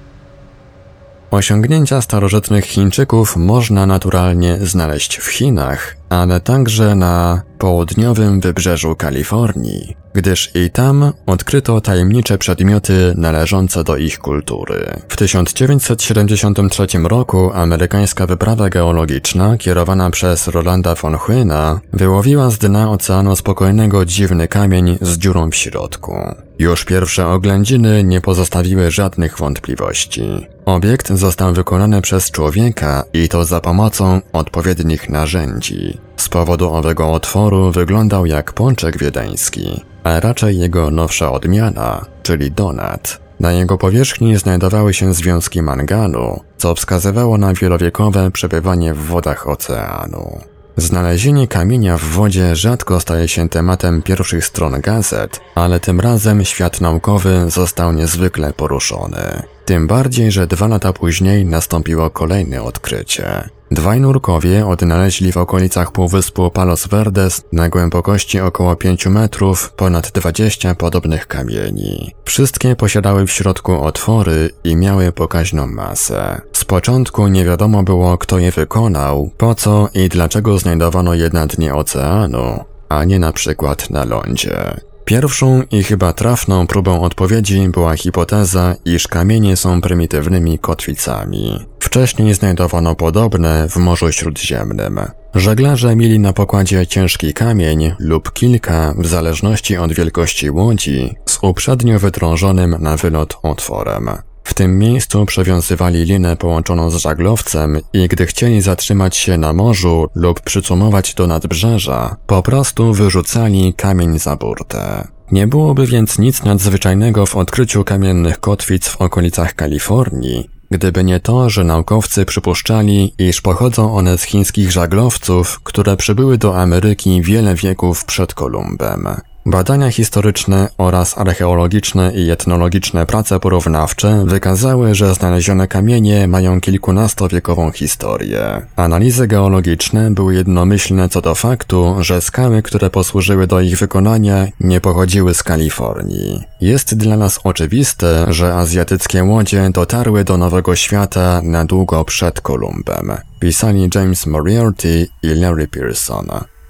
Osiągnięcia 1.32 2.02
starożytnych 2.02 2.66
Chińczyków 2.66 3.38
można 3.38 3.86
naturalnie 3.86 4.58
znaleźć 4.62 5.18
w 5.18 5.26
Chinach, 5.26 5.98
ale 6.10 6.40
także 6.40 6.96
na 6.96 7.42
południowym 7.58 8.40
wybrzeżu 8.40 8.96
Kalifornii, 8.96 9.96
gdyż 10.14 10.52
i 10.56 10.70
tam 10.70 11.12
odkryto 11.26 11.82
tajemnicze 11.82 12.38
przedmioty 12.38 13.14
należące 13.18 13.84
do 13.84 13.98
ich 13.98 14.20
kultury. 14.20 15.02
W 15.10 15.16
1973 15.16 16.88
roku 17.04 17.52
amerykańska 17.54 18.26
wyprawa 18.26 18.70
geologiczna 18.70 19.58
kierowana 19.58 20.10
przez 20.10 20.48
Rolanda 20.48 20.96
von 20.96 21.18
Huena 21.18 21.80
wyłowiła 21.94 22.50
z 22.50 22.58
dna 22.58 22.92
Oceanu 22.92 23.36
Spokojnego 23.36 24.06
dziwny 24.06 24.48
kamień 24.48 24.98
z 25.02 25.18
dziurą 25.18 25.50
w 25.52 25.56
środku. 25.56 26.18
Już 26.60 26.86
pierwsze 26.86 27.28
oględziny 27.28 28.04
nie 28.04 28.22
pozostawiły 28.22 28.92
żadnych 28.92 29.38
wątpliwości. 29.38 30.48
Obiekt 30.66 31.14
został 31.14 31.54
wykonany 31.54 32.02
przez 32.02 32.32
człowieka 32.32 33.04
i 33.14 33.30
to 33.30 33.46
za 33.46 33.60
pomocą 33.60 34.22
odpowiednich 34.34 35.10
narzędzi. 35.10 35.97
Z 36.18 36.30
powodu 36.30 36.74
owego 36.74 37.12
otworu 37.12 37.72
wyglądał 37.72 38.26
jak 38.26 38.54
pączek 38.54 38.98
wiedeński, 38.98 39.86
a 40.04 40.20
raczej 40.20 40.60
jego 40.60 40.92
nowsza 40.92 41.32
odmiana, 41.32 42.06
czyli 42.24 42.52
donat. 42.52 43.20
Na 43.40 43.52
jego 43.52 43.78
powierzchni 43.78 44.38
znajdowały 44.38 44.94
się 44.94 45.14
związki 45.14 45.62
manganu, 45.62 46.40
co 46.58 46.76
wskazywało 46.76 47.38
na 47.38 47.54
wielowiekowe 47.54 48.32
przebywanie 48.32 48.94
w 48.94 48.98
wodach 48.98 49.48
oceanu. 49.48 50.40
Znalezienie 50.78 51.48
kamienia 51.48 51.98
w 51.98 52.04
wodzie 52.04 52.56
rzadko 52.56 53.00
staje 53.00 53.28
się 53.28 53.50
tematem 53.50 54.02
pierwszych 54.02 54.46
stron 54.46 54.82
gazet, 54.82 55.40
ale 55.56 55.80
tym 55.80 56.00
razem 56.00 56.46
świat 56.46 56.82
naukowy 56.82 57.50
został 57.50 57.94
niezwykle 57.94 58.54
poruszony. 58.54 59.44
Tym 59.66 59.88
bardziej, 59.88 60.32
że 60.32 60.48
dwa 60.48 60.68
lata 60.68 60.94
później 60.94 61.46
nastąpiło 61.46 62.10
kolejne 62.10 62.64
odkrycie. 62.64 63.50
Dwaj 63.72 64.00
nurkowie 64.00 64.68
odnaleźli 64.68 65.32
w 65.32 65.38
okolicach 65.38 65.92
półwyspu 65.92 66.52
Palos 66.52 66.88
Verdes 66.88 67.44
na 67.54 67.70
głębokości 67.70 68.40
około 68.40 68.76
5 68.76 69.06
metrów 69.06 69.74
ponad 69.74 70.12
20 70.12 70.76
podobnych 70.76 71.28
kamieni. 71.28 72.16
Wszystkie 72.26 72.76
posiadały 72.76 73.28
w 73.28 73.32
środku 73.32 73.84
otwory 73.84 74.50
i 74.64 74.76
miały 74.76 75.12
pokaźną 75.12 75.68
masę. 75.68 76.42
Początku 76.68 77.28
nie 77.28 77.46
wiadomo 77.46 77.84
było, 77.84 78.18
kto 78.18 78.40
je 78.40 78.52
wykonał, 78.52 79.30
po 79.38 79.56
co 79.56 79.90
i 79.94 80.10
dlaczego 80.10 80.58
znajdowano 80.58 81.14
je 81.14 81.30
na 81.34 81.48
dnie 81.48 81.76
oceanu, 81.76 82.64
a 82.90 83.04
nie 83.04 83.20
na 83.20 83.34
przykład 83.34 83.90
na 83.90 84.06
lądzie. 84.06 84.78
Pierwszą 85.06 85.62
i 85.72 85.84
chyba 85.84 86.14
trafną 86.14 86.68
próbą 86.68 87.02
odpowiedzi 87.02 87.70
była 87.70 87.96
hipoteza, 87.96 88.76
iż 88.86 89.08
kamienie 89.08 89.58
są 89.58 89.82
prymitywnymi 89.82 90.60
kotwicami. 90.60 91.66
Wcześniej 91.80 92.34
znajdowano 92.34 92.96
podobne 92.96 93.70
w 93.70 93.78
Morzu 93.78 94.12
Śródziemnym. 94.12 95.00
Żeglarze 95.36 95.96
mieli 95.96 96.20
na 96.20 96.34
pokładzie 96.34 96.88
ciężki 96.88 97.34
kamień 97.34 97.94
lub 98.00 98.34
kilka, 98.34 98.94
w 98.98 99.08
zależności 99.08 99.78
od 99.78 99.94
wielkości 99.94 100.50
łodzi, 100.50 101.16
z 101.26 101.40
uprzednio 101.42 102.00
wytrążonym 102.00 102.76
na 102.80 102.98
wylot 102.98 103.38
otworem. 103.44 104.10
W 104.48 104.54
tym 104.54 104.80
miejscu 104.80 105.26
przewiązywali 105.26 106.04
linę 106.04 106.36
połączoną 106.36 106.90
z 106.90 106.96
żaglowcem 106.96 107.80
i 107.94 108.08
gdy 108.08 108.26
chcieli 108.26 108.62
zatrzymać 108.62 109.18
się 109.18 109.38
na 109.38 109.54
morzu 109.54 110.08
lub 110.16 110.42
przycumować 110.42 111.14
do 111.14 111.28
nadbrzeża, 111.28 112.16
po 112.28 112.44
prostu 112.44 112.94
wyrzucali 112.94 113.74
kamień 113.74 114.20
za 114.20 114.36
burtę. 114.36 115.08
Nie 115.32 115.48
byłoby 115.48 115.88
więc 115.88 116.20
nic 116.20 116.44
nadzwyczajnego 116.44 117.26
w 117.26 117.36
odkryciu 117.36 117.84
kamiennych 117.84 118.40
kotwic 118.40 118.88
w 118.88 119.02
okolicach 119.02 119.56
Kalifornii, 119.56 120.50
gdyby 120.72 121.04
nie 121.04 121.20
to, 121.20 121.50
że 121.50 121.64
naukowcy 121.64 122.26
przypuszczali, 122.26 123.14
iż 123.20 123.42
pochodzą 123.42 123.96
one 123.96 124.18
z 124.18 124.24
chińskich 124.24 124.72
żaglowców, 124.72 125.60
które 125.64 125.98
przybyły 125.98 126.38
do 126.38 126.62
Ameryki 126.62 127.22
wiele 127.22 127.56
wieków 127.56 128.06
przed 128.06 128.34
Kolumbem. 128.34 129.08
Badania 129.50 129.92
historyczne 129.92 130.70
oraz 130.78 131.18
archeologiczne 131.18 132.14
i 132.14 132.32
etnologiczne 132.32 133.06
prace 133.06 133.40
porównawcze 133.40 134.24
wykazały, 134.26 134.96
że 134.96 135.14
znalezione 135.14 135.68
kamienie 135.68 136.28
mają 136.28 136.62
kilkunastowiekową 136.62 137.72
historię. 137.72 138.62
Analizy 138.76 139.28
geologiczne 139.28 140.12
były 140.12 140.36
jednomyślne 140.36 141.10
co 141.10 141.22
do 141.22 141.36
faktu, 141.36 141.96
że 142.00 142.22
skały, 142.22 142.62
które 142.62 142.90
posłużyły 142.90 143.48
do 143.48 143.62
ich 143.62 143.78
wykonania, 143.78 144.48
nie 144.60 144.82
pochodziły 144.82 145.34
z 145.34 145.44
Kalifornii. 145.44 146.44
Jest 146.62 146.98
dla 146.98 147.18
nas 147.18 147.40
oczywiste, 147.44 148.26
że 148.30 148.56
azjatyckie 148.56 149.24
łodzie 149.24 149.70
dotarły 149.74 150.24
do 150.24 150.38
Nowego 150.38 150.76
Świata 150.76 151.42
na 151.44 151.66
długo 151.66 152.06
przed 152.06 152.42
Kolumbem. 152.42 153.12
Pisali 153.40 153.90
James 153.96 154.26
Moriarty 154.26 155.08
i 155.24 155.28
Larry 155.28 155.68
Pearson. 155.68 156.28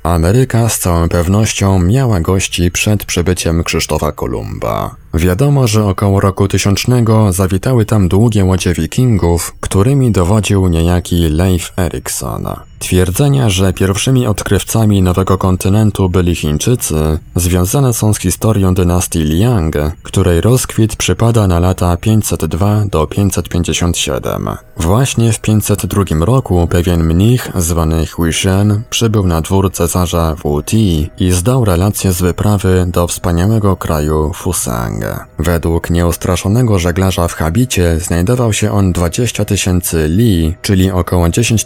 Ameryka 0.08 0.70
z 0.70 0.80
całą 0.80 1.10
pewnością 1.10 1.80
miała 1.80 2.20
gości 2.20 2.72
przed 2.72 3.06
przybyciem 3.06 3.64
Krzysztofa 3.64 4.12
Kolumba. 4.12 4.96
Wiadomo, 5.18 5.68
że 5.68 5.86
około 5.86 6.20
roku 6.20 6.48
tysiącznego 6.48 7.34
zawitały 7.34 7.86
tam 7.86 8.08
długie 8.08 8.46
łodzie 8.46 8.74
wikingów, 8.74 9.56
którymi 9.60 10.12
dowodził 10.12 10.68
niejaki 10.68 11.16
Leif 11.16 11.74
Erikson. 11.78 12.48
Twierdzenia, 12.80 13.50
że 13.50 13.74
pierwszymi 13.74 14.28
odkrywcami 14.28 15.02
nowego 15.02 15.38
kontynentu 15.38 16.10
byli 16.10 16.36
Chińczycy, 16.36 17.20
związane 17.36 17.94
są 17.94 18.14
z 18.14 18.20
historią 18.20 18.74
dynastii 18.74 19.20
Liang, 19.20 19.76
której 20.04 20.42
rozkwit 20.42 20.96
przypada 20.96 21.48
na 21.48 21.60
lata 21.60 21.98
502 21.98 22.86
do 22.86 23.08
557. 23.08 24.50
Właśnie 24.78 25.34
w 25.34 25.40
502 25.40 26.26
roku 26.26 26.68
pewien 26.68 27.04
mnich 27.04 27.52
zwany 27.56 28.08
Huishen 28.08 28.84
przybył 28.90 29.28
na 29.28 29.42
dwór 29.42 29.72
cesarza 29.72 30.36
Wu 30.44 30.64
Ti 30.64 31.10
i 31.20 31.32
zdał 31.32 31.66
relację 31.66 32.12
z 32.12 32.22
wyprawy 32.22 32.86
do 32.88 33.08
wspaniałego 33.08 33.76
kraju 33.76 34.32
Fusang. 34.34 35.04
Według 35.40 35.90
nieustraszonego 35.90 36.80
żeglarza 36.80 37.28
w 37.28 37.34
habicie 37.34 38.00
znajdował 38.00 38.54
się 38.54 38.72
on 38.72 38.92
20 38.92 39.46
tysięcy 39.46 40.08
li, 40.08 40.56
czyli 40.62 40.92
około 40.92 41.30
10 41.30 41.66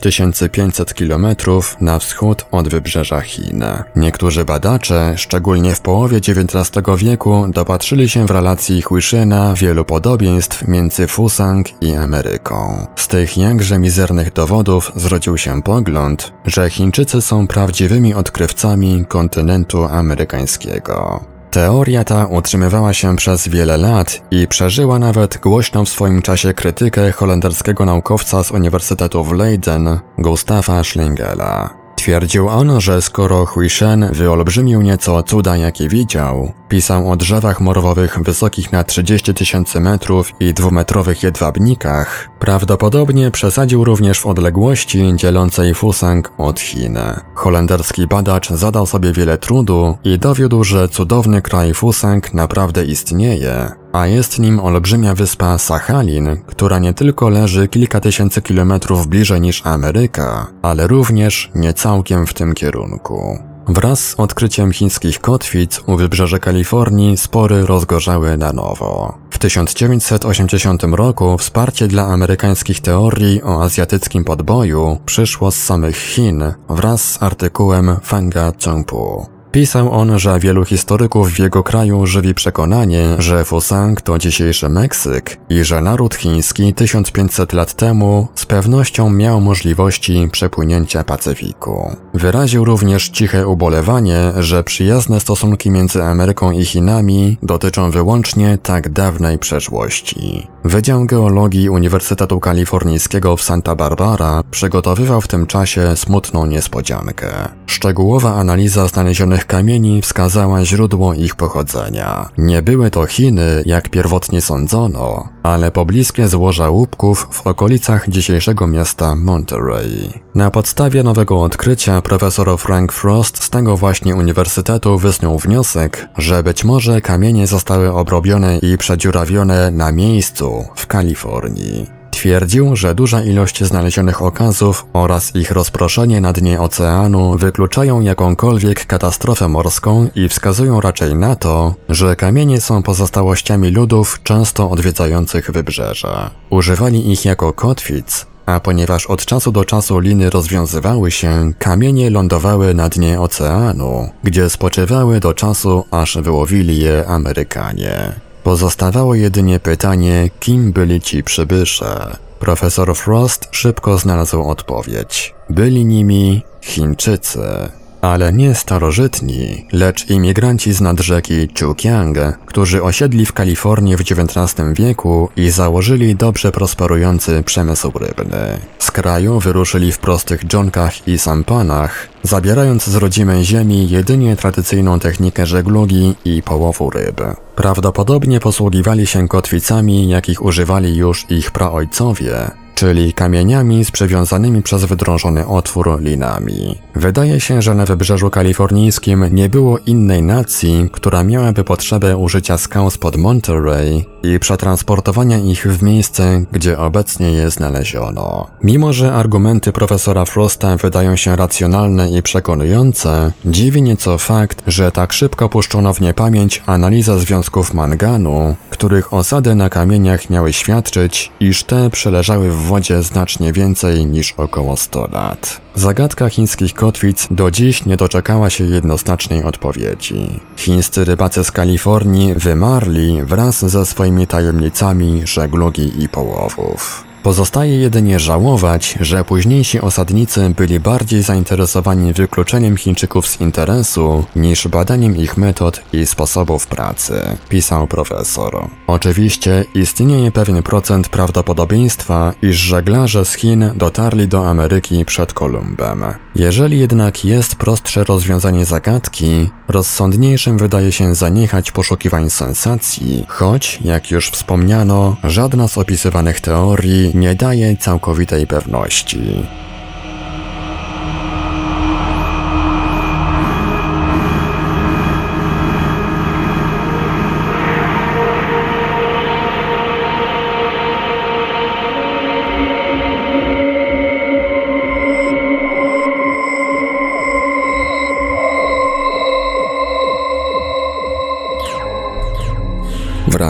500 0.52 0.94
kilometrów 0.94 1.78
na 1.82 2.00
wschód 2.00 2.46
od 2.52 2.68
wybrzeża 2.68 3.22
Chin. 3.22 3.64
Niektórzy 3.96 4.46
badacze, 4.46 5.14
szczególnie 5.18 5.76
w 5.76 5.82
połowie 5.82 6.18
XIX 6.18 6.72
wieku, 6.98 7.46
dopatrzyli 7.50 8.10
się 8.10 8.26
w 8.26 8.32
relacji 8.32 8.82
Huishena 8.82 9.54
wielu 9.54 9.86
podobieństw 9.86 10.68
między 10.68 11.08
Fusang 11.08 11.84
i 11.84 11.96
Ameryką. 11.96 12.88
Z 12.96 13.08
tych 13.08 13.38
jakże 13.38 13.80
mizernych 13.80 14.34
dowodów 14.34 14.92
zrodził 14.96 15.38
się 15.38 15.62
pogląd, 15.62 16.34
że 16.46 16.70
Chińczycy 16.70 17.22
są 17.22 17.48
prawdziwymi 17.48 18.14
odkrywcami 18.14 19.06
kontynentu 19.06 19.84
amerykańskiego. 19.84 21.31
Teoria 21.52 22.04
ta 22.04 22.26
utrzymywała 22.26 22.94
się 22.94 23.16
przez 23.16 23.48
wiele 23.48 23.78
lat 23.78 24.22
i 24.32 24.48
przeżyła 24.48 25.00
nawet 25.00 25.38
głośną 25.38 25.86
w 25.86 25.90
swoim 25.90 26.22
czasie 26.22 26.54
krytykę 26.54 27.12
holenderskiego 27.12 27.86
naukowca 27.86 28.44
z 28.44 28.52
Uniwersytetu 28.52 29.24
w 29.24 29.32
Leiden, 29.32 30.00
Gustafa 30.18 30.84
Schlingela. 30.84 31.81
Twierdził 32.02 32.50
on, 32.50 32.82
że 32.82 33.02
skoro 33.02 33.46
Huishen 33.46 34.10
wyolbrzymił 34.12 34.82
nieco 34.82 35.24
cuda, 35.24 35.58
jakie 35.58 35.90
widział, 35.90 36.52
pisał 36.70 37.12
o 37.12 37.16
drzewach 37.16 37.62
morwowych 37.62 38.20
wysokich 38.20 38.72
na 38.72 38.84
30 38.84 39.34
tysięcy 39.34 39.80
metrów 39.80 40.32
i 40.40 40.54
dwumetrowych 40.54 41.24
jedwabnikach, 41.24 42.30
prawdopodobnie 42.40 43.32
przesadził 43.32 43.84
również 43.84 44.20
w 44.20 44.28
odległości 44.28 45.14
dzielącej 45.16 45.74
Fusang 45.74 46.32
od 46.38 46.60
Chin. 46.60 46.98
Holenderski 47.36 48.08
badacz 48.08 48.50
zadał 48.50 48.86
sobie 48.86 49.14
wiele 49.14 49.38
trudu 49.38 49.98
i 50.04 50.20
dowiódł, 50.20 50.64
że 50.64 50.90
cudowny 50.90 51.42
kraj 51.42 51.74
Fusang 51.74 52.34
naprawdę 52.34 52.86
istnieje, 52.86 53.81
a 53.94 54.08
jest 54.08 54.40
nim 54.40 54.60
olbrzymia 54.60 55.16
wyspa 55.16 55.58
Sachalin, 55.58 56.38
która 56.48 56.80
nie 56.80 56.94
tylko 56.94 57.30
leży 57.30 57.68
kilka 57.68 58.00
tysięcy 58.00 58.42
kilometrów 58.42 59.08
bliżej 59.08 59.42
niż 59.42 59.66
Ameryka, 59.66 60.48
ale 60.62 60.88
również 60.88 61.52
nie 61.56 61.74
całkiem 61.74 62.28
w 62.28 62.34
tym 62.34 62.54
kierunku. 62.54 63.40
Wraz 63.68 64.00
z 64.00 64.16
odkryciem 64.20 64.72
chińskich 64.72 65.20
kotwic 65.20 65.82
u 65.88 65.96
wybrzeży 65.96 66.40
Kalifornii 66.40 67.18
spory 67.18 67.66
rozgorzały 67.66 68.38
na 68.38 68.54
nowo. 68.54 69.18
W 69.30 69.38
1980 69.38 70.84
roku 70.84 71.38
wsparcie 71.38 71.88
dla 71.88 72.04
amerykańskich 72.08 72.80
teorii 72.80 73.44
o 73.44 73.64
azjatyckim 73.64 74.24
podboju 74.24 74.98
przyszło 75.06 75.52
z 75.52 75.56
samych 75.56 75.98
Chin 75.98 76.54
wraz 76.70 77.12
z 77.12 77.24
artykułem 77.24 77.98
Fanga 78.04 78.52
Chengpu. 78.66 79.41
Pisał 79.52 79.92
on, 79.92 80.20
że 80.20 80.40
wielu 80.40 80.66
historyków 80.66 81.32
w 81.32 81.40
jego 81.40 81.64
kraju 81.64 82.06
żywi 82.06 82.34
przekonanie, 82.34 83.16
że 83.20 83.46
Fusang 83.46 84.02
to 84.02 84.20
dzisiejszy 84.20 84.70
Meksyk 84.70 85.38
i 85.50 85.64
że 85.64 85.82
naród 85.82 86.16
chiński 86.16 86.74
1500 86.74 87.54
lat 87.54 87.74
temu 87.74 88.28
z 88.36 88.46
pewnością 88.46 89.10
miał 89.10 89.42
możliwości 89.42 90.30
przepłynięcia 90.32 91.04
Pacyfiku. 91.04 91.96
Wyraził 92.14 92.66
również 92.66 93.10
ciche 93.10 93.48
ubolewanie, 93.48 94.32
że 94.40 94.64
przyjazne 94.64 95.20
stosunki 95.20 95.72
między 95.72 96.04
Ameryką 96.04 96.52
i 96.52 96.66
Chinami 96.66 97.38
dotyczą 97.44 97.92
wyłącznie 97.92 98.58
tak 98.64 98.90
dawnej 98.90 99.40
przeszłości. 99.40 100.48
Wydział 100.64 101.06
Geologii 101.06 101.70
Uniwersytetu 101.70 102.40
Kalifornijskiego 102.40 103.38
w 103.38 103.42
Santa 103.42 103.76
Barbara 103.76 104.44
przygotowywał 104.52 105.22
w 105.22 105.28
tym 105.28 105.48
czasie 105.48 105.96
smutną 105.96 106.46
niespodziankę. 106.46 107.28
Szczegółowa 107.66 108.36
analiza 108.36 108.88
znalezionych 108.88 109.41
kamieni 109.46 110.02
wskazała 110.02 110.66
źródło 110.66 111.14
ich 111.14 111.36
pochodzenia. 111.36 112.30
Nie 112.38 112.62
były 112.62 112.92
to 112.92 113.06
Chiny, 113.06 113.64
jak 113.66 113.90
pierwotnie 113.90 114.42
sądzono, 114.42 115.30
ale 115.44 115.72
pobliskie 115.72 116.28
złoża 116.28 116.70
łupków 116.70 117.28
w 117.32 117.48
okolicach 117.48 118.10
dzisiejszego 118.10 118.68
miasta 118.68 119.16
Monterey. 119.16 120.14
Na 120.36 120.52
podstawie 120.52 121.04
nowego 121.04 121.42
odkrycia 121.42 122.02
profesor 122.02 122.60
Frank 122.60 122.92
Frost 122.92 123.44
z 123.44 123.50
tego 123.50 123.78
właśnie 123.78 124.16
uniwersytetu 124.16 124.98
wysnuł 124.98 125.40
wniosek, 125.40 126.08
że 126.18 126.44
być 126.44 126.64
może 126.64 127.02
kamienie 127.02 127.48
zostały 127.48 127.94
obrobione 127.94 128.58
i 128.58 128.78
przedziurawione 128.78 129.72
na 129.72 129.92
miejscu 129.92 130.66
w 130.76 130.88
Kalifornii. 130.88 132.01
Twierdził, 132.12 132.76
że 132.76 132.96
duża 132.96 133.22
ilość 133.22 133.64
znalezionych 133.64 134.22
okazów 134.22 134.86
oraz 134.94 135.36
ich 135.36 135.52
rozproszenie 135.52 136.22
na 136.22 136.34
dnie 136.34 136.62
oceanu 136.62 137.38
wykluczają 137.38 138.02
jakąkolwiek 138.02 138.86
katastrofę 138.86 139.48
morską 139.48 140.08
i 140.16 140.30
wskazują 140.30 140.82
raczej 140.82 141.16
na 141.16 141.36
to, 141.36 141.76
że 141.90 142.16
kamienie 142.16 142.62
są 142.62 142.84
pozostałościami 142.84 143.72
ludów 143.72 144.20
często 144.24 144.70
odwiedzających 144.70 145.52
wybrzeże. 145.52 146.30
Używali 146.50 147.12
ich 147.12 147.26
jako 147.26 147.54
kotwic, 147.54 148.26
a 148.46 148.60
ponieważ 148.60 149.06
od 149.06 149.26
czasu 149.26 149.52
do 149.52 149.66
czasu 149.66 150.00
liny 150.00 150.30
rozwiązywały 150.30 151.12
się, 151.12 151.52
kamienie 151.60 152.10
lądowały 152.10 152.74
na 152.74 152.90
dnie 152.90 153.22
oceanu, 153.22 154.10
gdzie 154.24 154.50
spoczywały 154.50 155.20
do 155.20 155.34
czasu, 155.34 155.86
aż 155.92 156.18
wyłowili 156.18 156.80
je 156.80 157.08
Amerykanie. 157.08 158.14
Pozostawało 158.44 159.16
jedynie 159.16 159.60
pytanie, 159.60 160.30
kim 160.40 160.72
byli 160.72 161.02
ci 161.02 161.24
przybysze. 161.24 162.18
Profesor 162.40 162.96
Frost 162.96 163.48
szybko 163.52 163.98
znalazł 163.98 164.42
odpowiedź. 164.42 165.36
Byli 165.50 165.86
nimi 165.86 166.44
Chińczycy. 166.62 167.72
Ale 168.02 168.34
nie 168.34 168.56
starożytni, 168.56 169.66
lecz 169.72 170.10
imigranci 170.10 170.74
z 170.74 170.82
nad 170.82 171.00
rzeki 171.00 171.48
Chukiang, 171.60 172.18
którzy 172.46 172.84
osiedli 172.84 173.26
w 173.26 173.34
Kalifornii 173.34 173.98
w 173.98 174.02
XIX 174.02 174.56
wieku 174.74 175.30
i 175.36 175.50
założyli 175.50 176.16
dobrze 176.16 176.52
prosperujący 176.52 177.44
przemysł 177.44 177.92
rybny. 177.96 178.60
Z 178.80 178.92
kraju 178.92 179.40
wyruszyli 179.40 179.92
w 179.92 180.00
prostych 180.00 180.46
dżonkach 180.46 181.08
i 181.08 181.18
sampanach, 181.18 182.08
zabierając 182.24 182.88
z 182.88 182.96
rodzimej 182.96 183.44
ziemi 183.44 183.90
jedynie 183.90 184.36
tradycyjną 184.36 185.00
technikę 185.00 185.46
żeglugi 185.46 186.16
i 186.26 186.44
połowu 186.44 186.90
ryb. 186.90 187.22
Prawdopodobnie 187.56 188.40
posługiwali 188.40 189.08
się 189.08 189.28
kotwicami, 189.28 190.10
jakich 190.10 190.46
używali 190.46 190.96
już 190.96 191.26
ich 191.30 191.52
praojcowie, 191.52 192.52
czyli 192.76 193.14
kamieniami 193.14 193.86
z 193.86 193.92
przywiązanymi 193.92 194.62
przez 194.62 194.86
wydrążony 194.86 195.48
otwór 195.48 196.02
linami. 196.02 196.78
Wydaje 196.96 197.40
się, 197.40 197.62
że 197.62 197.76
na 197.76 197.86
wybrzeżu 197.86 198.30
kalifornijskim 198.30 199.26
nie 199.32 199.50
było 199.50 199.78
innej 199.78 200.24
nacji, 200.24 200.90
która 200.92 201.24
miałaby 201.24 201.64
potrzebę 201.64 202.18
użycia 202.18 202.58
skał 202.58 202.92
spod 202.92 203.18
Monterey 203.18 204.06
i 204.24 204.40
przetransportowania 204.40 205.38
ich 205.38 205.68
w 205.68 205.84
miejsce, 205.84 206.44
gdzie 206.52 206.78
obecnie 206.78 207.32
je 207.32 207.52
znaleziono. 207.52 208.48
Mimo, 208.64 208.94
że 208.94 209.14
argumenty 209.14 209.72
profesora 209.72 210.26
Frosta 210.26 210.78
wydają 210.78 211.16
się 211.16 211.36
racjonalne 211.36 212.12
i 212.12 212.22
przekonujące, 212.22 213.32
dziwi 213.46 213.82
nieco 213.82 214.18
fakt, 214.18 214.64
że 214.68 214.92
tak 214.92 215.14
szybko 215.14 215.50
puszczono 215.50 215.94
w 215.94 216.02
niepamięć 216.02 216.64
analiza 216.66 217.18
związków 217.18 217.74
manganu, 217.74 218.56
których 218.70 219.14
osady 219.14 219.56
na 219.56 219.70
kamieniach 219.70 220.30
miały 220.30 220.54
świadczyć, 220.54 221.32
iż 221.40 221.64
te 221.64 221.90
przeleżały 221.90 222.52
w 222.52 222.56
wodzie 222.56 223.04
znacznie 223.04 223.54
więcej 223.54 224.06
niż 224.06 224.34
około 224.38 224.78
100 224.78 225.08
lat. 225.12 225.62
Zagadka 225.76 226.30
chińskich 226.30 226.74
kotwic 226.74 227.28
do 227.32 227.52
dziś 227.52 227.86
nie 227.86 227.98
doczekała 227.98 228.50
się 228.50 228.64
jednoznacznej 228.64 229.44
odpowiedzi. 229.44 230.40
Chińscy 230.58 231.06
rybacy 231.06 231.44
z 231.44 231.52
Kalifornii 231.52 232.34
wymarli 232.34 233.24
wraz 233.24 233.66
ze 233.66 233.86
swoimi 233.86 234.28
tajemnicami 234.28 235.22
żeglugi 235.28 236.04
i 236.04 236.10
połowów. 236.10 237.11
Pozostaje 237.24 237.78
jedynie 237.78 238.20
żałować, 238.20 238.98
że 239.00 239.24
późniejsi 239.24 239.82
osadnicy 239.82 240.54
byli 240.58 240.80
bardziej 240.80 241.24
zainteresowani 241.24 242.14
wykluczeniem 242.14 242.78
Chińczyków 242.78 243.28
z 243.28 243.42
interesu 243.42 244.26
niż 244.36 244.68
badaniem 244.68 245.18
ich 245.18 245.38
metod 245.38 245.82
i 245.94 246.06
sposobów 246.06 246.68
pracy, 246.68 247.22
pisał 247.50 247.88
profesor. 247.88 248.68
Oczywiście 248.88 249.66
istnieje 249.76 250.32
pewien 250.32 250.64
procent 250.64 251.10
prawdopodobieństwa, 251.10 252.34
iż 252.42 252.58
żeglarze 252.58 253.26
z 253.26 253.34
Chin 253.34 253.72
dotarli 253.76 254.28
do 254.28 254.50
Ameryki 254.50 255.06
przed 255.06 255.34
Kolumbem. 255.34 256.04
Jeżeli 256.36 256.80
jednak 256.80 257.26
jest 257.26 257.56
prostsze 257.56 258.04
rozwiązanie 258.04 258.66
zagadki, 258.66 259.50
rozsądniejszym 259.68 260.58
wydaje 260.58 260.92
się 260.92 261.16
zaniechać 261.16 261.72
poszukiwań 261.72 262.30
sensacji, 262.30 263.26
choć, 263.28 263.80
jak 263.86 264.12
już 264.12 264.30
wspomniano, 264.30 265.16
żadna 265.24 265.68
z 265.68 265.78
opisywanych 265.78 266.40
teorii 266.40 267.11
nie 267.14 267.36
daje 267.36 267.78
całkowitej 267.78 268.48
pewności. 268.48 269.48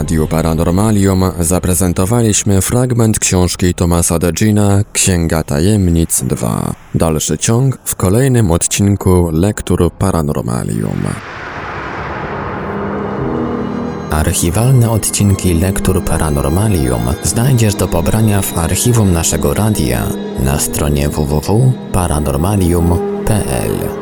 Radiu 0.02 0.26
Paranormalium 0.26 1.24
zaprezentowaliśmy 1.40 2.60
fragment 2.60 3.18
książki 3.18 3.74
Tomasa 3.74 4.18
Degina 4.18 4.82
Księga 4.92 5.42
Tajemnic 5.42 6.22
2. 6.22 6.72
Dalszy 6.94 7.38
ciąg 7.38 7.78
w 7.84 7.96
kolejnym 7.96 8.50
odcinku 8.50 9.30
Lektur 9.32 9.92
Paranormalium. 9.98 11.02
Archiwalne 14.10 14.90
odcinki 14.90 15.54
Lektur 15.54 16.04
Paranormalium 16.04 17.02
znajdziesz 17.22 17.74
do 17.74 17.88
pobrania 17.88 18.42
w 18.42 18.58
archiwum 18.58 19.12
naszego 19.12 19.54
radia 19.54 20.06
na 20.44 20.58
stronie 20.58 21.08
www.paranormalium.pl. 21.08 24.01